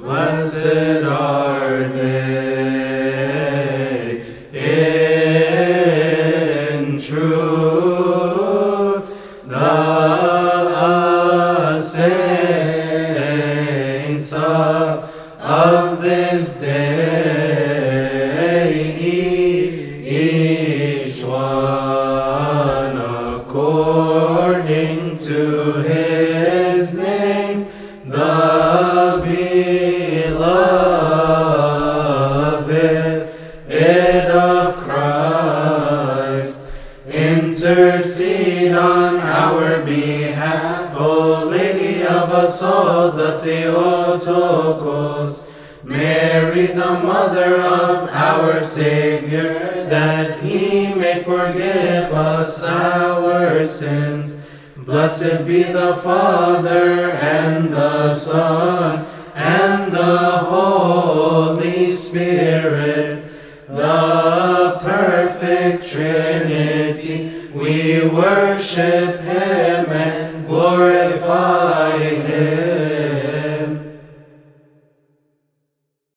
Blessed 0.00 1.04
are 1.04 1.84
they 1.84 2.40
in 6.74 6.98
truth, 6.98 7.20
the 9.44 9.80
saints 11.80 12.32
of, 14.32 15.14
of 15.38 16.00
this 16.00 16.58
day, 16.60 16.70
each 20.08 21.22
one 21.22 22.96
according 23.36 25.14
to 25.16 25.72
his 25.82 26.49
intercede 37.70 38.72
on 38.72 39.18
our 39.18 39.84
behalf, 39.84 40.94
O 40.96 41.44
Lady 41.44 42.02
of 42.02 42.30
us 42.30 42.62
all, 42.62 43.12
the 43.12 43.40
Theotokos, 43.44 45.48
Mary, 45.84 46.66
the 46.66 47.00
mother 47.04 47.60
of 47.60 48.08
our 48.10 48.60
Savior, 48.60 49.86
that 49.88 50.40
he 50.40 50.92
may 50.94 51.22
forgive 51.22 52.12
us 52.12 52.64
our 52.64 53.66
sins. 53.68 54.42
Blessed 54.76 55.46
be 55.46 55.62
the 55.62 55.96
Father 56.02 57.12
and 57.12 57.72
the 57.72 58.14
Son 58.14 59.06
and 59.34 59.92
the 59.92 60.28
Holy 60.28 61.90
Spirit, 61.90 63.24
the 63.68 64.78
perfect 64.82 65.88
Trinity. 65.88 66.09
We 67.08 68.06
worship 68.08 69.20
him 69.20 69.86
and 69.90 70.46
glorify 70.46 71.98
him. 71.98 72.69